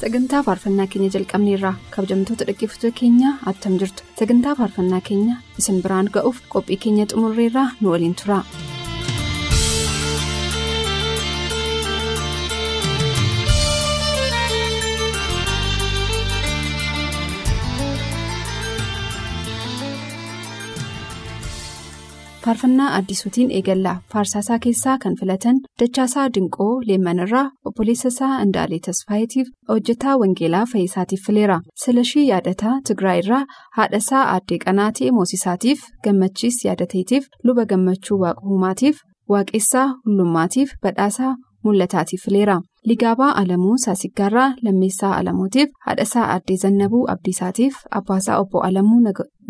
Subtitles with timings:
[0.00, 6.38] Sagantaa faarfannaa keenya jalqabneerraa kabajamtoota dhaggeeffattoota keenyaa attam jirtu sagantaa faarfannaa keenya isin biraan ga'uuf
[6.54, 8.38] qophii keenya xumurreerraa nu waliin tura.
[22.44, 30.16] Faarfannaa addisuutiin eegallaa faarsaasaa keessaa kan filatan dachaasaa dinqoo leemmanirraa obboleessa isaa indaalee tasfaayitiif hojjetaa
[30.22, 33.42] wangeelaa fayyisaatiif fileera silashii yaadataa tigraayirraa
[33.78, 38.96] haadhasaa aaddee qanaatee moosisaatiif gammachiis yaadateetiif luba gammachuu waaqumaatiif
[39.34, 48.38] waaqessaa hullummaatiif badhaasaa mul'ataatiif fileera ligaabaa alamuu saasiggaarraa lammeessaa alamuutiif haadhasaa aaddee zannabuu abdiisaatiif abbaasaa
[48.42, 49.00] obbo alamuu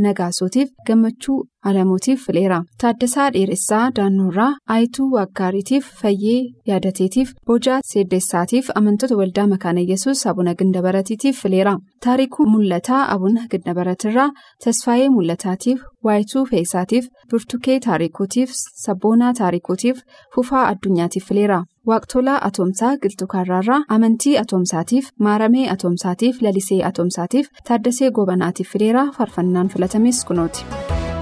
[0.05, 1.39] nagaasootiif gammachuu
[1.70, 2.59] alamuutiif fileera.
[2.83, 11.42] Taaddasaa dheeressaa daannoorraa aayituu waaggaariitiif fayyee yaadateetiif boojaa seeddeessaatiif amantoota waldaa makaana yesus abuna gindabaratiitiif
[11.42, 11.75] fileera.
[12.05, 14.31] Taarikuu mul'ataa abuna gindabaratirraa
[14.65, 18.50] tasfaayee mul'ataatiif waayituu fe'isaatiif burtukee taarikuutiif
[18.84, 20.00] sabboonaa taarikuutiif
[20.34, 29.04] fufaa addunyaatiif fileera waaqtolaa atoomsaa qilxukaarraarraa amantii atoomsaatiif maaramee atoomsaatiif lalisee atoomsaatiif taaddasee gobanaatiif fileera
[29.16, 30.65] faarfannaan filatames kunooti.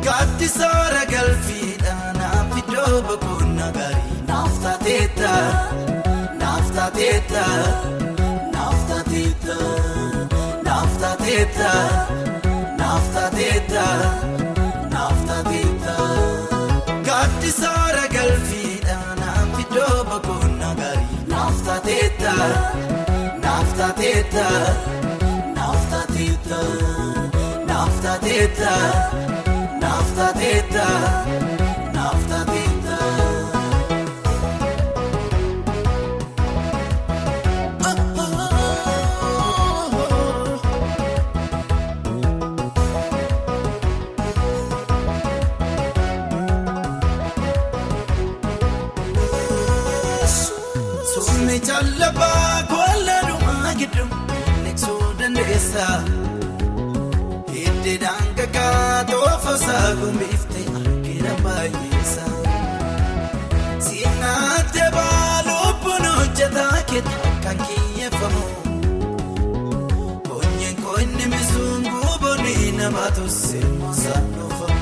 [0.06, 2.16] Gaaddisoora galfiidhaan
[2.60, 5.32] iddoo boqonnaa gaarii naaf taateetta
[6.42, 7.44] naaf taateetta
[8.54, 9.56] naaf taateetta
[10.68, 11.70] naaf taateetta
[22.48, 23.08] taateetta
[23.42, 24.46] naaf taateetta
[25.56, 26.60] naaf taateetta
[27.68, 28.72] naaf taateetta.
[29.80, 31.57] Naaftateeta naaftateeta.
[55.74, 56.02] Dandeessa.
[57.52, 62.24] Hiddeedhaan kakkaa toofosaa gumbiiftee argina baay'eessa.
[63.78, 68.42] Siinaattee baalubbuun hojjetaa keetaa kan kiyyeeffamu.
[70.28, 74.80] Koonyeen koonni misuun guuboonni nama tolsee moosaan dhuunfamu.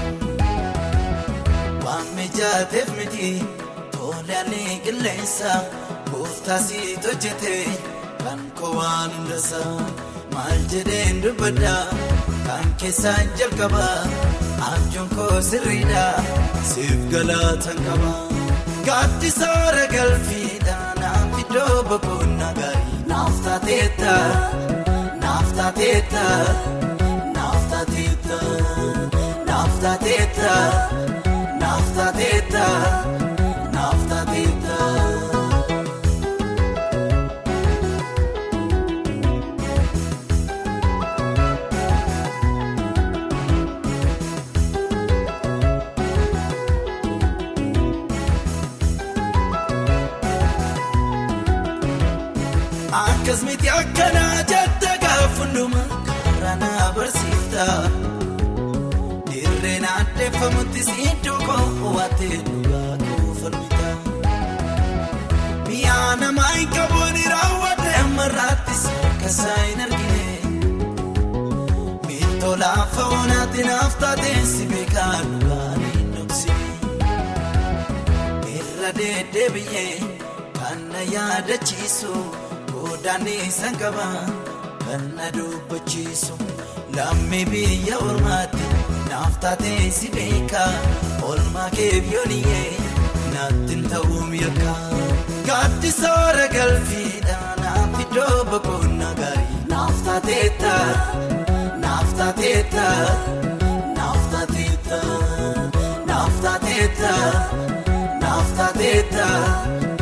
[1.84, 3.42] Waan mijaateef miti
[3.96, 5.52] tolaalee qilleensa
[6.10, 7.64] gooftaasii hojjetee
[8.24, 9.80] kan kowaan hundasaa
[10.36, 11.84] maal jedheen dubbaddaa.
[12.46, 13.98] Kan keessaan jalqabaa
[14.70, 16.06] abjuun koo sirriidha
[16.72, 18.12] siif galaataan qaba.
[18.86, 24.14] Gaaddisoora galfiidhaan iddoo boqonnaa gaarii naaf taateetta
[25.24, 26.24] naaf taateetta
[27.36, 28.38] naaf taateetta
[29.48, 30.52] naaf taateetta
[31.62, 32.64] naaf taateetta
[57.56, 57.90] barsiifta.
[59.30, 63.88] Dirreen addeeffamutti siddoo koo waatee dhugaa kuufamita.
[65.68, 70.24] Mi'a namaa hin qabuun raawwate ammarraattis akkasaa hin argine.
[72.06, 76.66] Miiltola fa'oonaatti naaf taatee si beekaa dhugaa hin dhoksine.
[78.56, 79.94] Irra deddeebi'ee
[80.60, 82.12] kan na yaadachiisu.
[82.76, 84.06] Godaanni sangaba
[84.84, 86.34] kan na dubbachiisu
[86.96, 88.66] Lammii biyya ormaatti
[89.10, 90.72] naaf taatee si beekaa
[91.30, 92.70] Olmaa kee biyyooliyee
[93.34, 94.76] naatti ta'uu mirkaa.
[95.48, 99.58] Gaatti soora galfiidhaan naaf iddoo boqonnaa gaarii.
[99.72, 100.86] Naaf taatee taa,
[101.84, 103.08] naaf taatee taa,
[103.98, 105.18] naaf taatee taa,
[106.10, 107.30] naaf taatee taa,
[108.22, 109.95] naaf taatee taa.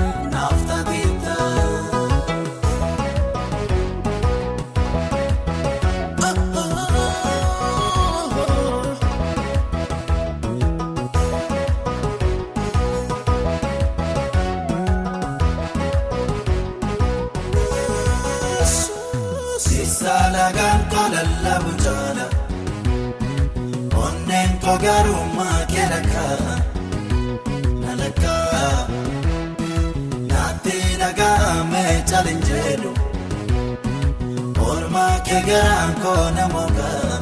[35.46, 37.18] Garaan koo namoogaa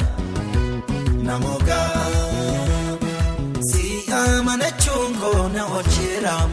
[1.27, 2.05] namoogaa
[3.69, 3.85] si
[4.21, 6.51] amanachuun koo na oolcheeraam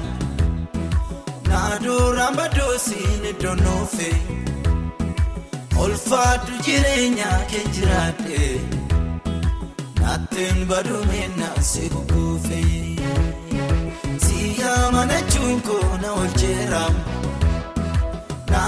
[1.49, 4.11] na duraan badduusiin iddoo nuufe.
[5.84, 8.40] Olfaatu jireenya kee jiraate
[10.00, 12.61] Naatiin baduumina si kukuufe
[14.25, 14.40] Si
[14.72, 16.94] amanachuun koo na oolcheeraam
[18.50, 18.61] Na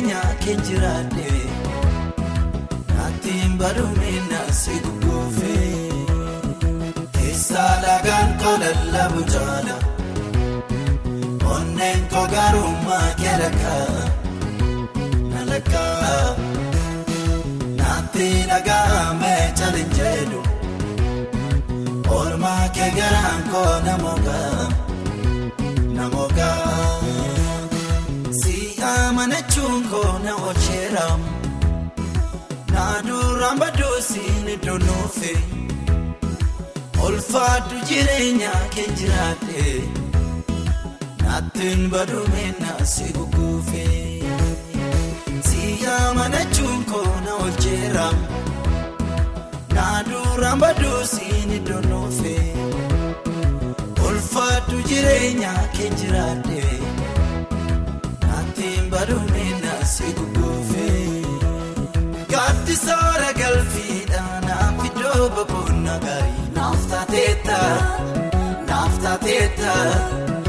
[0.00, 1.26] jireenya kee jiraate
[2.96, 5.54] Naatiin baduumina si kukuufe
[7.18, 9.76] Keessaa lagaan koo lallabu jaala.
[11.54, 13.86] Onneen koo garummaa keelakaa
[15.32, 16.36] nalakaa
[17.78, 20.40] naatti dhaga'ame caalin jedhu
[22.16, 24.59] oolmaa kee garaan koo namoogaa
[29.20, 31.22] amanachuun koo na oolcheeraam
[32.74, 35.32] na duraan badduusiin iddoo nuufe
[37.06, 39.64] olfaatu jireenya kee jiraate.
[41.24, 43.84] Naatiin baduumina si kukuufe
[45.48, 45.62] si
[45.96, 48.18] amanachuun koo na oolcheeraam
[49.74, 52.36] na duraan baduusiin iddoo nuufe
[54.08, 56.49] olfaatu jireenya kee jiraate
[62.70, 67.58] gaaddisoora galfiidhaan naaf iddoo boqonnaa gaarii naaf taateetta
[68.70, 70.39] naaf taateetta.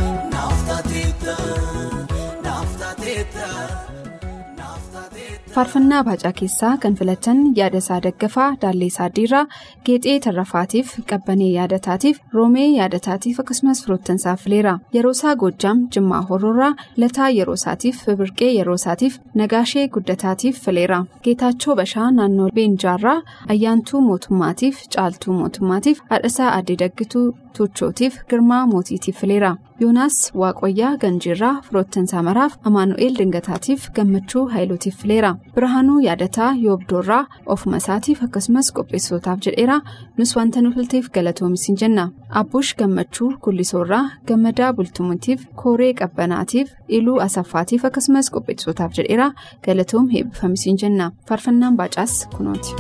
[5.56, 9.42] Faarfannaa baacaa keessaa kan filatan yaada isaa daggafaa daalleessaa diiraa
[9.86, 14.74] geexee tarrafaatiif qabbanee yaadataatiif roomee yaadataatiif akkasumas firoottansaa fileera.
[14.96, 16.72] Yeroo isaa goojjaam jimmaa hororraa
[17.04, 21.02] lataa yeroo isaatiif birqee yeroo isaatiif nagaashee guddataatiif fileera.
[21.24, 23.18] Geetaachoo bashaa naannoo beenjaarraa
[23.56, 27.26] ayyaantuu mootummaatiif caaltuu mootummaatiif haadhasaa addee daggituu
[27.58, 36.00] tuuchootiif girmaa mootiitiif fileera yoonaas waaqoyyaa ganjiirraa firoottansaa maraaf amaanu'eel dingataatiif gammachuu haayiluutiif fileera birhaanuu
[36.08, 37.22] yaadataa yoobdoorraa
[37.56, 39.78] ofuma isaatiif akkasumas qopheessootaaf jedheera
[40.18, 42.06] nus wanta nu filteef galatoomis jenna
[42.42, 46.70] abbuush gammachuu gullisoorraa gammadaa bultumutiif kooree qabbanaatiif
[47.00, 49.32] iluu asaffaatiif akkasumas qopheessootaaf jedheera
[49.68, 52.76] galatoom heebbifamis jenna faarfannaan baacaas kunooti.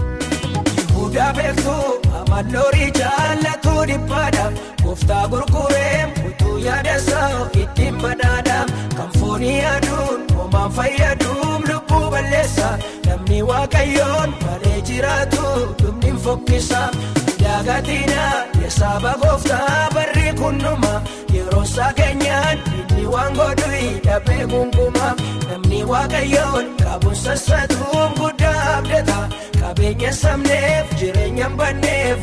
[6.65, 8.57] Yaada isaa ittiin badhaadha
[8.97, 12.69] kan foonii aduun homaan fayyaduun lubbuu balleessa
[13.07, 15.45] namni waaqayyoon malee jiraatu
[15.81, 16.81] dhumni fokkisa
[17.43, 18.21] daagatina
[18.63, 20.93] yesaaba gooftaa barri kunnuma
[21.33, 25.13] yeroo isaa keenyaan inni waan godhu dhabee gungumaa
[25.49, 29.19] namni waaqayyoon qabuun sassatuun guddaa abdata.
[29.61, 32.19] qabeenya sabneef jireenya banneef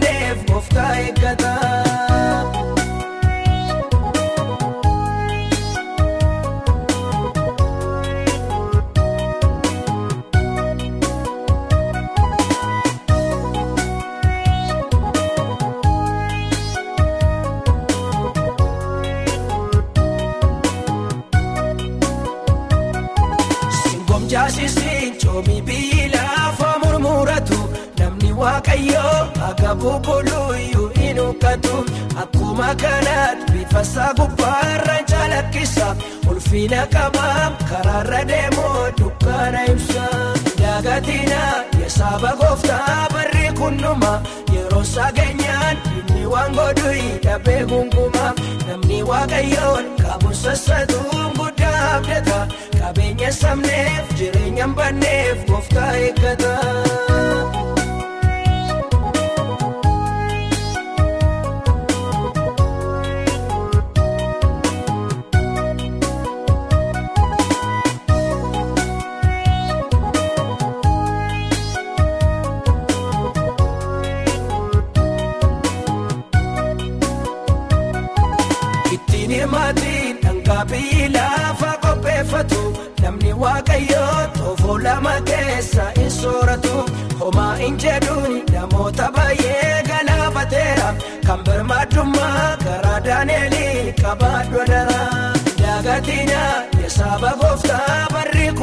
[0.00, 2.59] banneef gooftaa eeggata.
[32.70, 35.86] Akkuma kanaatti bifa isaa gubbaarra calaqqisa
[36.30, 40.04] ulfina qabaam karaarra deemoo dukkaana ibsa
[40.60, 41.40] daagatina
[41.80, 44.12] yesaaba gooftaa barri kunnuma
[44.54, 48.26] yeroo sageenyaan inni waan godhu hidhabee gunguma
[48.68, 52.40] namni waaqayyoon qabu sassatuun guddaa abdata
[52.78, 56.59] qabeenya sabneef jireenya hin banneef gooftaa eeggata.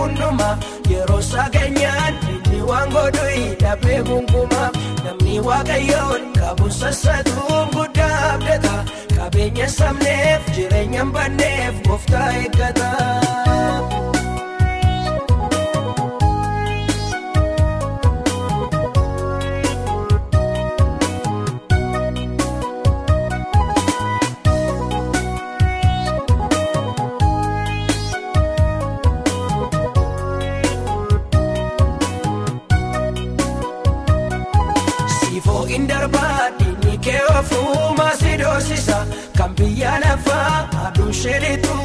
[0.08, 0.58] Kunnuma
[0.90, 4.64] yeroo sageenyaan inni waan godhu hidhabee gunguma
[5.04, 8.76] namni waaqayyoon qabu sassatuun guddaa abdata
[9.16, 12.90] qabeenya sabneef jireenya hin banneef gooftaa eeggata.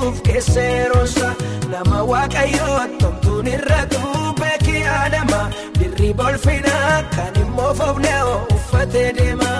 [0.03, 1.29] Sheelituuf keesseerosa
[1.71, 4.01] nama waaqayyoo tomtuun irratu
[4.41, 5.41] beekii adama
[5.79, 8.23] dirriba ulfinaa kan immoo foofnee
[8.55, 9.51] uffatee deema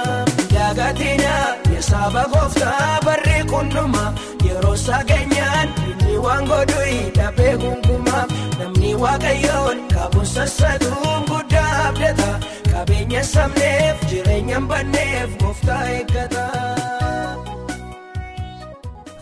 [0.55, 1.35] daagatina
[1.75, 4.05] yesaaba gooftaa barri kunnuma
[4.47, 8.27] yeroo sageenyaan inni waan godhu hidhabee gunguma
[8.59, 12.31] namni waaqayyoon qabu sassatuun guddaa abdata
[12.73, 16.52] qabeenya sabneef jireenya banneef gooftaa eeggata.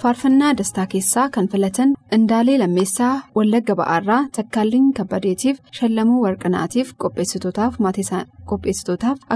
[0.02, 7.74] Faarfannaa dastaa keessaa kan filatan indaalee lammeessaa wallagga ba'aarraa takkaalliin kabbadeetiif shallamuu warqinaatiif qopheessitootaaf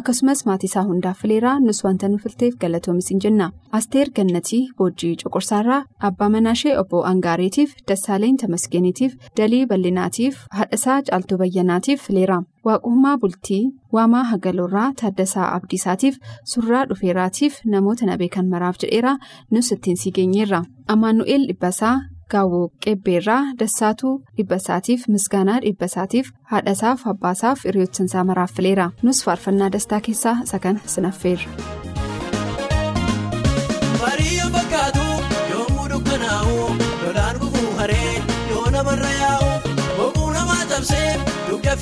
[0.00, 5.82] akkasumas maatiisaa hundaaf fileeraa nus wanta nu filteef galatoomis hin jenna asteer gannatii boojjii coqorsaarraa
[6.10, 13.62] abbaa manaashee obbo angaareetiif dassaaleen tamasgeeniitiif dalii bal'inaatiif haadhasaa caaltuu bayyanaatiif fileera waaqummaa bultii
[13.96, 16.16] waamaa hagaloorraa taaddasaa abdiisaatiif
[16.54, 19.16] surraa dhufeeraatiif namoota na beekan maraaf jedheera.
[19.50, 20.62] Nus ittiin sii geenyeerra.
[20.88, 21.94] Amaanu'eel dhibbasaa
[22.32, 28.90] gaawoo qebbeerraa dassaatuu dhibbasaatiif misgaanaa dhibbasaatiif haadhasaaf abbaasaaf hiriyoottansaa maraaf fileera.
[29.02, 31.50] Nus faarfannaa dastaa keessaa isa kana sinaffeerra.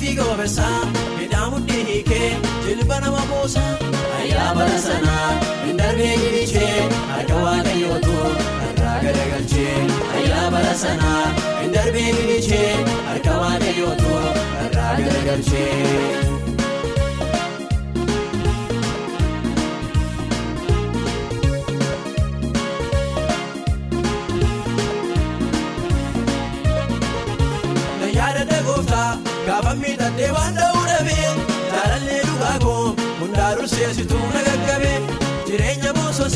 [0.03, 0.81] Dugda fiiga wabeessaa
[1.17, 2.31] midhaan mudhii hiikee
[2.65, 3.61] jilba nama buusa
[4.19, 5.29] ayyaa bara sanaa
[5.65, 8.15] hin darbee gilichee harka waaqayyootu
[8.67, 9.77] irraa garagalchee
[10.17, 11.23] ayyaa bara sanaa
[11.61, 12.75] hin darbee gilichee
[13.09, 14.13] harka waaqayyootu
[14.65, 16.52] irraa garagalchee.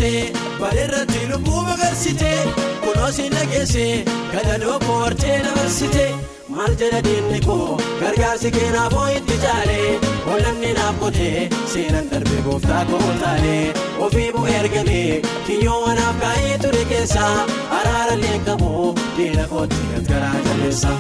[0.07, 2.39] Boososee bareerratti lubbuu magarsitee
[2.83, 6.11] kunoo siin dhageessee gadadoo koo hortee dabarsitee
[6.49, 13.03] maal jedha diinni koo gargaarsi keenaafoo itti caalee hollanni naaf qotee seenan darbee gooftaa koo
[13.23, 13.73] taalee
[14.07, 17.33] ofii bu'ee ergamee kiyyoo wanaaf kaa'ee ture keessaa
[17.79, 20.91] araarallee qabu diina kootti garaa jabeessa.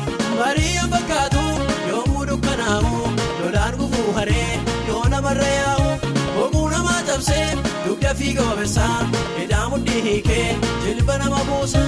[8.17, 11.81] Dugda fiiga wabeessaa midhaan mudhii hiikee jilba nama buusa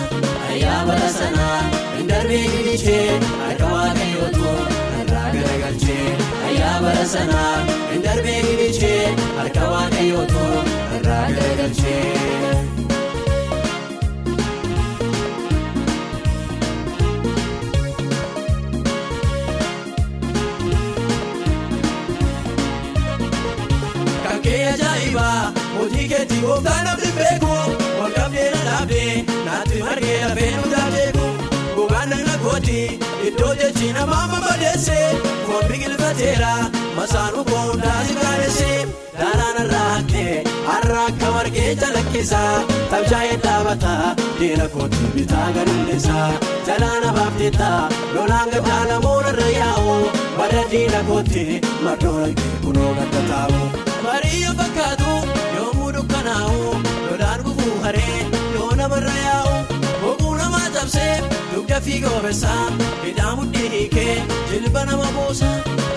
[0.50, 1.62] ayyaa bara sanaa
[1.98, 4.52] hin darbee gilichee harka waaqayyootu
[5.02, 6.08] irraa garagalchee
[6.50, 7.56] ayyaa bara sanaa
[7.92, 10.46] hin darbee gilichee harka waaqayyootu
[11.00, 12.79] irraa garagalchee.
[34.00, 34.98] Namaa mabadeesse
[35.48, 36.54] foon biqilfateera
[36.98, 38.72] masaanuu koondaa si gaadhesse
[39.94, 42.42] haqqee har'a akka margee calaqqisa
[42.92, 43.94] tabshaa'ee dhaabata
[44.40, 46.18] diina kootti bitaa gadulleessa
[46.68, 47.70] jalaana baafteetta
[48.16, 49.96] lolaan gaddaa namoota irra yaa'u
[50.40, 51.44] bada diina kootti
[51.86, 53.60] maddoon argee kunoo gadda taa'u.
[54.06, 55.12] Mariyaa fakkaatu
[55.58, 56.60] yoomuu dukkanaa'u
[57.10, 58.20] lolaan gufuu haree
[60.90, 61.22] cabsee
[61.54, 62.66] dugda fiiga obeessaa
[63.04, 64.16] hidhaa mudhii hiikee
[64.52, 65.50] jilba nama buusa.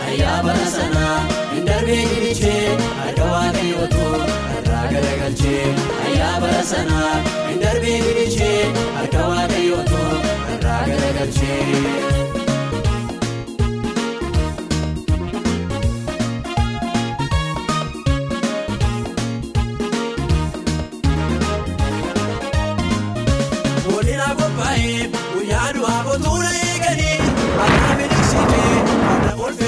[0.08, 1.16] Ayyaa bara sanaa
[1.54, 4.04] hin darbee gilichee harka waaqayyootu
[4.58, 5.64] irraa garagalchee.
[6.06, 7.14] Ayyaa bara sanaa
[7.49, 8.61] hin darbee gilichee
[8.99, 10.02] harka waaqayyootu
[10.56, 12.41] irraa garagalchee.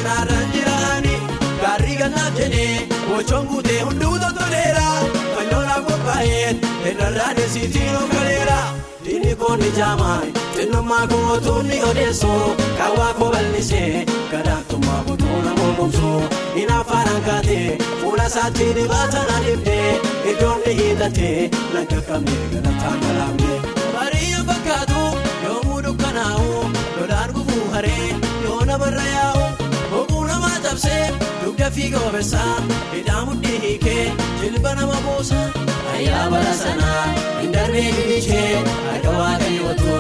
[0.04, 1.20] Akka kolfinaarraan jiraanii
[1.62, 4.87] gaarii gannaaf jedhee bocoon guutee hunduu toltoleera
[5.34, 6.50] fayyoodhaaf qophaa'ee
[6.90, 8.58] irrarraan eessitiin of galeera
[9.04, 16.23] diinni koonni jaamaan xinnummaa kootuunni odeessoo kaawwaa koo bal'isee gadaantummaa bootuuna mormomsoo
[16.62, 20.00] inaaffaadhaan kaatee fuula isaatti dibaatan adiibdee
[20.32, 23.58] iddoon ni hiitatee laga qabnee galataan galaafnee.
[23.96, 25.02] Mariyaa fakkaatu
[25.44, 26.70] yoomuu dukkanaa'u
[27.00, 28.08] lolaan gufuu haree
[28.44, 29.44] yoo namarra yaa'u
[30.75, 31.07] cabsee
[31.45, 32.54] dugda fiiga obeessaa
[32.95, 34.12] hidhaa mudhii hiikee
[34.43, 35.40] jilba nama buusa.
[35.95, 37.04] Ayyaa bara sanaa
[37.43, 39.93] hin darbee gilichee harka waaqayyootu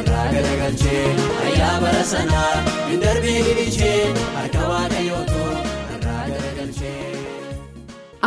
[0.00, 1.04] irraa garagalchee.
[1.46, 2.52] Ayyaa bara sanaa
[2.90, 5.40] hin darbee gilichee harka waaqayyootu
[5.96, 6.96] irraa garagalchee.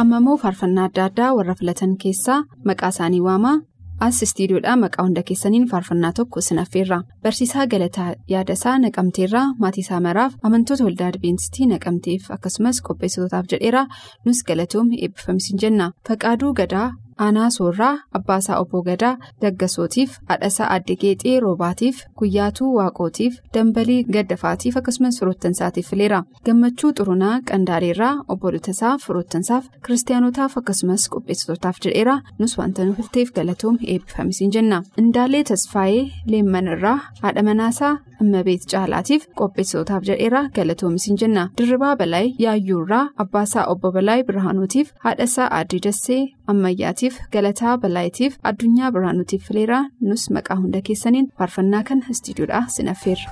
[0.03, 2.39] Ammamoo faarfannaa adda addaa warra filatan keessaa
[2.71, 3.57] maqaa isaanii waamaa
[4.05, 6.97] as istiidiyoodhaa maqaa hunda keessaniin faarfannaa tokko isin affeerra.
[7.23, 13.85] Barsiisaa galataa yaadasaa naqamteerraa maatii isaa maraaf amantoota waldaa adibeentistii naqamteef akkasumas qopheessitootaaf jedheera.
[14.25, 15.91] Nus galatoomii eebbifamsiin jenna.
[16.07, 16.87] Faqaaduu gadaa
[17.25, 25.19] aanaa soorraa abbaasaa obbo gadaa daggasootiif haadhasaa adde geexee roobaatiif guyyaatuu waaqootiif dambalii gaddafaatiif akkasumas
[25.19, 26.19] firoottansaatiif fileera.
[26.45, 32.15] Gammachuu xurunaa qandaareerraa obbo Dutasaa firoottansaaf kiristaanotaaf akkasumas qopheessitootaaf jedheera.
[32.39, 34.81] Nus wanta nu filteef galatoomii eebbifamsiin jenna.
[35.01, 41.47] Indaalee tasfaayee leemmanirraa haadha manaasaa immabeet caalaatiif qopheessitootaaf jedheera galatoomisiin jenna.
[41.57, 49.43] Dirribaa balaay yaayyuurraa abbaasaa obbo balaay birhaanuutiif haadhasaa addee dassee ammayyaatiif galataa balaayitiif addunyaa birhaanuutiif
[49.47, 53.29] fileera nus maqaa hunda keessaniin faarfannaa kan istiidiyoodhaa sin affeerra.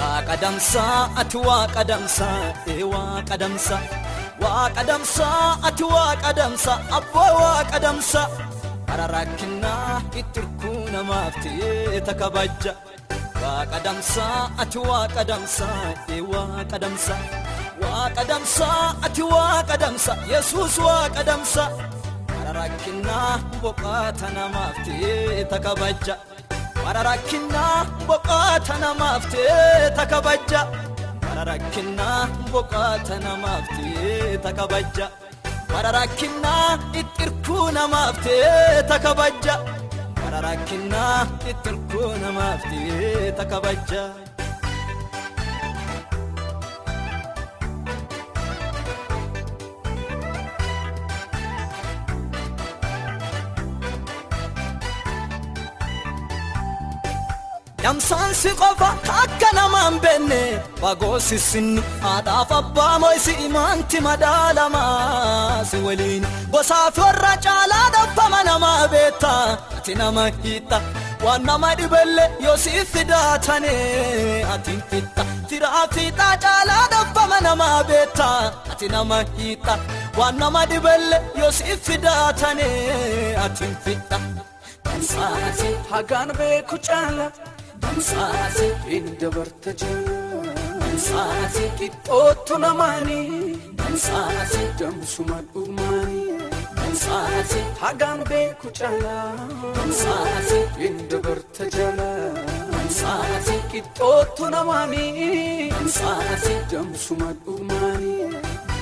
[0.00, 2.38] Waaqa damsaa ati waaqa damsaa
[2.72, 3.82] ee waaqa damsaa
[4.44, 8.26] waaqa damsaa ati waaqa damsaa abbaa waaqa damsaa
[8.88, 12.72] bara rakkinaa itti hirkuu namaaf ta'ee takabajja
[13.42, 15.78] waaqa damsaa ati waaqa damsaa
[16.16, 17.20] ee waaqa damsaa
[17.84, 21.68] waaqa damsaa ati waaqa damsaa yesuus waaqa damsaa
[22.54, 26.14] bara rakkinaa boqaata namaaf ta'ee takabajja.
[26.82, 30.60] Bara rakkinaa boqaata namaaf ta'ee takabajja.
[31.22, 32.20] Bara rakkinaa
[32.52, 35.06] boqaata namaaf ta'ee takabajja.
[35.72, 36.68] Bara rakkinaa
[37.00, 39.54] ittirkuu namaaf ta'ee takabajja.
[40.20, 41.18] Bara rakkinaa
[41.50, 44.04] ittirkuu namaaf ta'ee takabajja.
[57.84, 58.88] Damsaansi qofa
[59.22, 60.38] akka namaan beenne
[60.80, 66.24] fagoosi sinni haadhaaf abbaa moo'isi imaanti madaalamaa si waliin.
[66.52, 69.32] Gosaaf warra caalaa dhabbama namaa beekta
[69.76, 70.78] ati nama hiitta
[71.24, 73.74] waan nama dhibelle yoo siif fidaatane
[74.54, 78.28] ati fitta firaa fiixaa caalaa dhabbama namaa beekta
[78.72, 79.74] ati nama hiitta
[80.18, 82.68] waan nama dhibelle yoo siif fidaatane
[83.46, 84.18] ati fitta.
[85.90, 87.26] Hagaan beeku caala
[87.84, 88.68] damsaansi.
[88.90, 90.18] hin dabarta jala
[90.94, 96.36] Damsaasi, qixxootu namaanii damsaasi, damsuma dhugmaanii
[96.76, 99.16] damsaasi, hagaan beeku caala
[99.78, 102.08] damsaasi, hin dabarta jala
[102.74, 108.73] damsaasi, qixxootu namaanii damsaasi, damsuma dhugmaanii.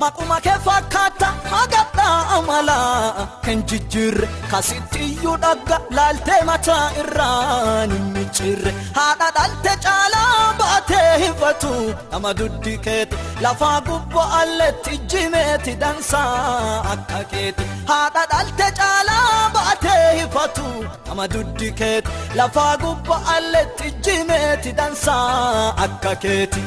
[0.00, 9.28] Maquma kee fakkaata hagadhaa amalaa kan jijjiirre kasittiyyuu dhagga laaltee mataa irraan hin micciirre haadha
[9.38, 11.72] dhalte caalaa baatee hifatu
[12.12, 20.68] nama duddi keeti lafaa gubbo alletti jimeeti dansaa akka keeti haadha dhalte caalaa baatee hifatu
[21.08, 22.10] nama duddi keeti
[22.42, 26.62] lafaa gubbo alletti jimeeti dansaa akka keeti.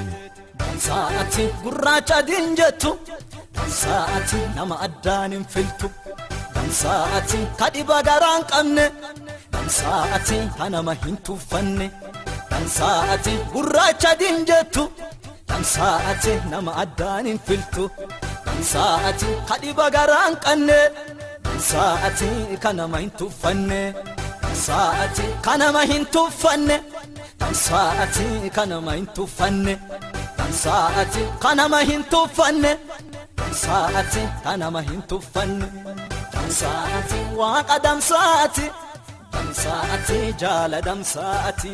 [0.61, 2.89] Dansaati gurraacha adiin jettu
[3.55, 5.87] Dansaati nama addaan hin filtu.
[6.55, 8.85] Dansaati kadhiba garaan qabne.
[9.53, 11.87] Dansaati ka nama hin tuffanne.
[12.51, 14.83] Dansaati gurraacha adiin jettu.
[15.49, 17.83] Dansaati nama addaan hin filtu.
[18.47, 20.79] Dansaati kadhiba garaan qabne.
[21.45, 22.29] Dansaati
[22.63, 23.81] ka nama hin tuffanne.
[24.41, 26.75] Dansaati ka nama hin tuffanne.
[27.41, 29.73] Dansaati ka nama hin tuffanne.
[30.37, 32.71] Dansaati kanama hin tuffanne
[33.57, 35.65] Dansaati kanama hin tuffanne
[36.35, 38.65] Dansaati waaqa damsaati.
[39.33, 41.73] Dansaati jaala damsaati.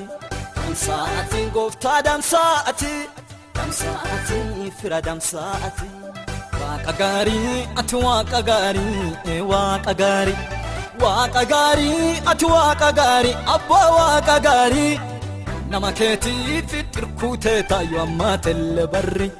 [0.57, 2.91] Damsaati gooftaa damsaati.
[3.59, 4.39] Damsaati
[4.81, 5.87] fira damsaati.
[6.59, 10.37] Waaqa gaarii ati waaqa gaarii waaqa gaarii.
[11.03, 14.95] Waaqa gaarii ati waaqa gaarii abbaa waaqa gaarii.
[15.71, 19.31] Nama keetiif xirkuutee taayyo ammaa telle barri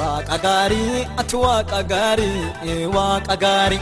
[0.00, 3.80] waaqa gaarii ati waaqa gaarii waaqa gaarii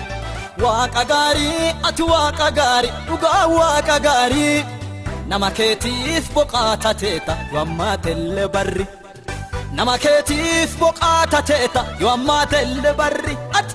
[0.65, 4.59] waaqa gaarii ati waaqa gaarii dhugaa waaqa gaarii
[5.31, 8.85] nama keetiif boqaata teeta yoo ammaa telle barri.
[9.77, 13.35] Nama keetiif boqaata teeta yoo ammaa telle barri.
[13.59, 13.75] Ati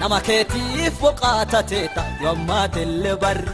[0.00, 3.50] nama keetiif boqaata teeta yoo ammaa telle barri.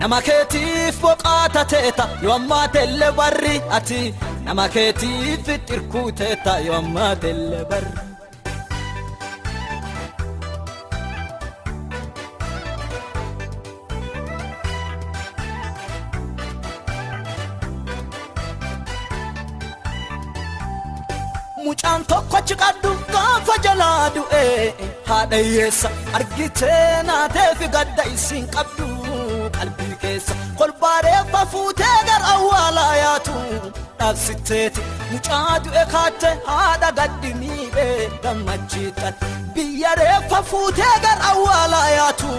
[0.00, 4.00] Nama keetiif boqaata teeta yoo ammaa telle barri ati
[4.46, 7.94] nama keetiif xirkuu teeta yoo ammaa telle barri.
[21.64, 24.42] Mucaan tokko achi qaddu gaafa jalaa du'e
[25.08, 28.86] haadha hiyyeessa argitee naateefi gadda isiin qabdu.
[30.16, 30.34] Keessa.
[30.58, 33.32] Kolbaareeffa fuutee gara awwaalaa yaatu.
[33.98, 39.14] Dhaabsitteeti mucaa du'e kaatte haadha gaddi miidhee gammachiidhan
[39.54, 42.30] biyya reeffa fuutee gara awwaalaa yaatu.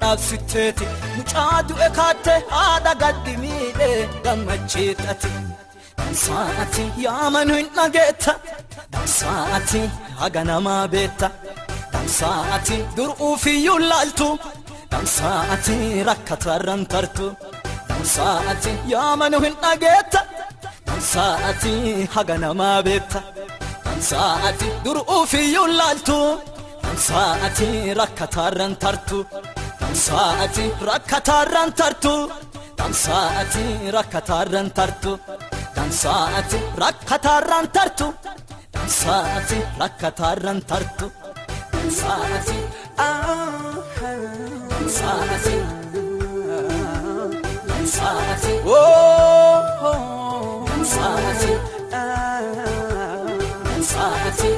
[0.00, 5.32] Dhaabsitteeti mucaa du'e kaatte haadha gaddi miidhee gammachiidhati
[5.98, 8.34] dansaati yaamanu hin dhageetta
[8.92, 9.82] dansaati
[10.20, 11.30] haga namaa beetta.
[11.92, 14.26] Dansaati dur ufiyyuu laaltu
[14.94, 15.76] dansaati
[16.08, 17.26] rakkatarran tartu.
[17.88, 20.20] Dansaati yaamanu hin dhageetta
[20.88, 21.72] dansaati
[22.14, 23.20] haga namaa beetta
[23.86, 26.18] dansaati dur ufiyyuu laaltu tartu.
[26.84, 27.68] Dansaati
[28.00, 29.18] rakkatarran tartu.
[29.80, 32.14] Dansaati rakkatarran tartu.
[32.78, 33.64] Dansaati
[33.96, 35.12] rakkatarran tartu.
[35.76, 38.06] Dansaati rakkatarran tartu.
[38.74, 41.06] Dansaati dansaati dansaati dansaati
[41.72, 42.58] dansaati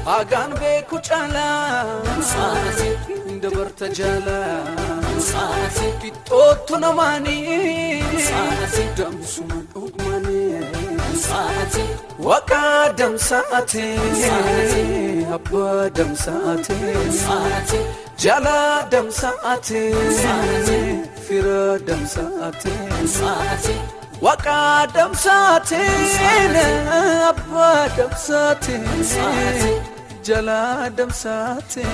[0.06, 1.84] Hagaan beeku caalaa
[3.42, 4.60] dabarta jaalaa
[6.02, 8.02] qixxoottu namaanii
[8.98, 10.44] damsuma dhugmanii
[12.26, 13.84] Waaqaa damsaate
[14.22, 14.84] Saati.
[15.36, 16.76] abbaa damsaate
[18.24, 19.82] jaalaa damsaate
[21.26, 22.74] fira damsaate
[24.24, 25.80] Waaqaa damsaate
[27.30, 28.76] abbaa damsaate
[30.28, 31.84] jaalaa damsaate.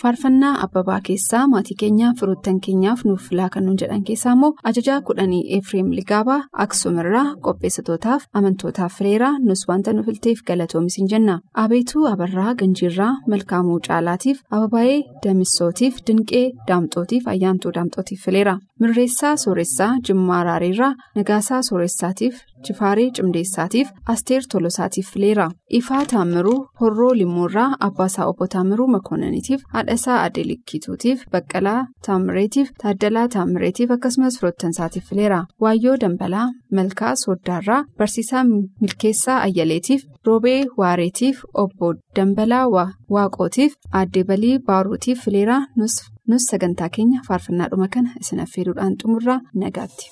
[0.00, 5.00] Faarfannaa Abbabaa keessaa maatii keenyaa firoottan keenyaaf nuuf filaa kan nuun jedhan keessaa immoo ajajaa
[5.08, 11.38] kudhanii Efreem Ligaabaa Aksuumirraa qopheessitootaaf amantootaaf fireeraa nus wanta nu filteef galatoomis hin jenna.
[11.64, 18.58] Abeetuu Abarraa Ganjiirraa Malkaamuu Caalaatiif Ababaayee Damissootiif Dinqee Daamxootiif Ayyaantuu Daamxootiif fileera.
[18.80, 22.36] Mirreessaa Sooressaa Jimmaa Raariirraa Nagaasaa Sooressaatiif
[22.68, 25.50] Jifaarii Cimdeessaatiif Asteer Tolosaatiif fileera.
[25.78, 34.38] Ifaa Taammiruu Horroo Limmuurraa Abbaasaa Obbo Taammiruu Makoonaniitiif Haadhasaa Adeelikkituutiif Baqqalaa Taammireetiif Taaddalaa Taammireetiif akkasumas
[34.40, 35.44] firoottansaatiif fileera.
[35.62, 38.44] Waayyoo Dambalaa Malkaa Sooddaarraa Barsiisaa
[38.80, 42.66] Milkeessaa Ayyaleetiif Roobee Waareetiif Obbo Dambalaa
[43.10, 45.60] Waaqootiif Aadde Balii Baaruutiif fileera.
[45.76, 50.06] Nus nus sagantaa keenya faarfannaadhuma kana isin affeeruudhaan xumurraa nagaatti.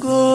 [0.00, 0.29] Go.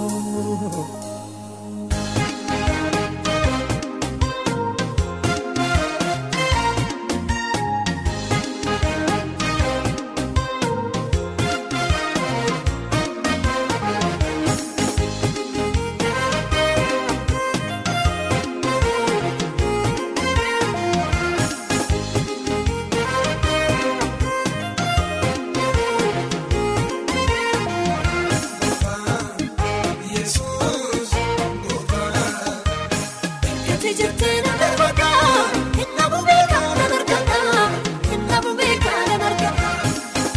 [33.83, 35.41] Waanti jirti na gargaaraa,
[35.75, 37.65] kenna bubee kaana gargaaraa,
[38.07, 39.75] kenna bubee kaana gargaaraa,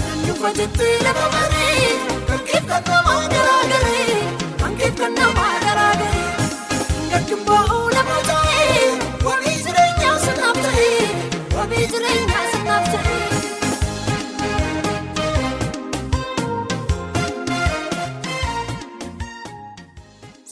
[0.01, 1.56] naannoo waanti jirti na gargaaraa.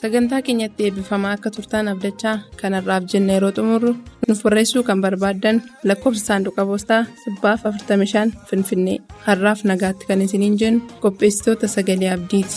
[0.04, 3.92] Sagantaa keenyatti eebbifamaa akka turtaan abdachaa kanarraaf jenna yeroo xumurru
[4.26, 7.00] nuuf barreessuu kan barbaaddan lakkoofsa saanduqa poostaa
[7.36, 12.56] 45 finfinnee har'aaf nagaatti kan isiniin jennu qopheessitoota sagalee abdiiti.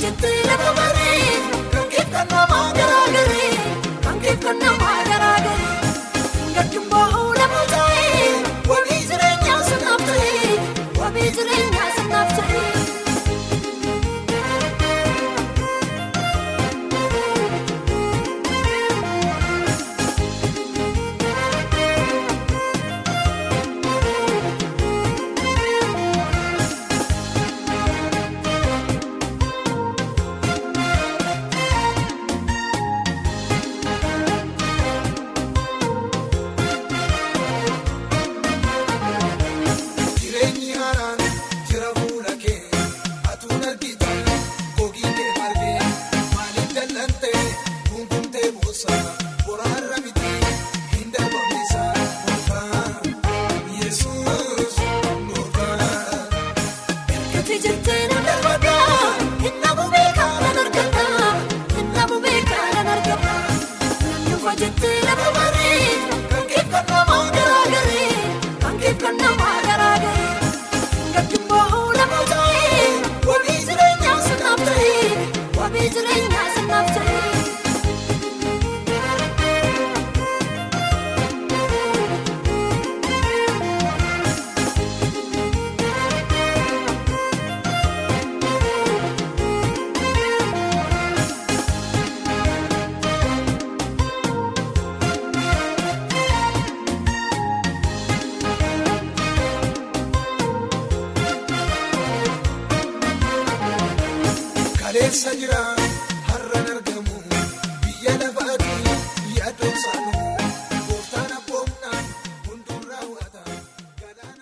[0.00, 0.60] Kaleessa jira